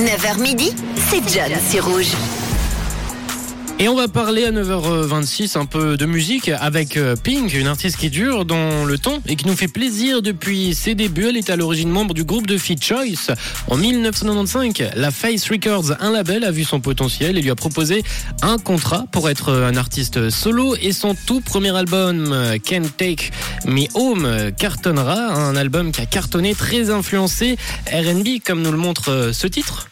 [0.00, 0.72] 9h midi,
[1.10, 2.39] c'est John sur Rouge.
[3.82, 7.96] Et on va parler à 9h26 un peu de musique avec euh, Pink, une artiste
[7.96, 11.28] qui dure dans le temps et qui nous fait plaisir depuis ses débuts.
[11.30, 13.34] Elle est à l'origine membre du groupe de Fit Choice.
[13.68, 18.04] En 1995, la Face Records, un label, a vu son potentiel et lui a proposé
[18.42, 23.30] un contrat pour être un artiste solo et son tout premier album, Can't Take
[23.64, 25.32] Me Home, cartonnera.
[25.32, 27.56] Un album qui a cartonné, très influencé
[27.90, 29.88] R&B comme nous le montre ce titre.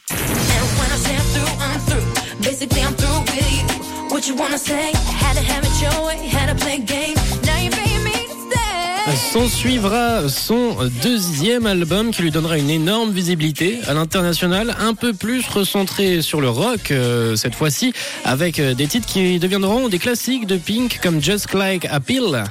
[9.32, 15.12] S'en suivra son deuxième album qui lui donnera une énorme visibilité à l'international, un peu
[15.12, 17.92] plus recentré sur le rock euh, cette fois-ci,
[18.24, 22.44] avec euh, des titres qui deviendront des classiques de Pink comme Just Like a Pill.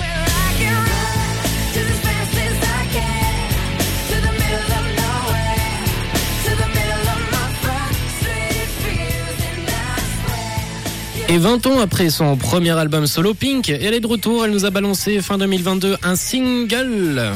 [11.30, 14.66] Et 20 ans après son premier album solo Pink, elle est de retour, elle nous
[14.66, 17.34] a balancé fin 2022 un single.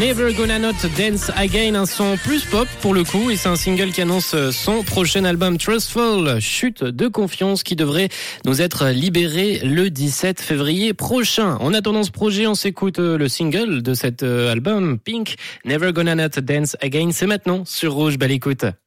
[0.00, 3.54] Never Gonna Not Dance Again, un son plus pop pour le coup, et c'est un
[3.54, 8.08] single qui annonce son prochain album Trustful, chute de confiance qui devrait
[8.44, 11.56] nous être libéré le 17 février prochain.
[11.60, 16.40] En attendant ce projet, on s'écoute le single de cet album, Pink, Never Gonna Not
[16.42, 18.64] Dance Again, c'est maintenant sur Rouge, belle écoute.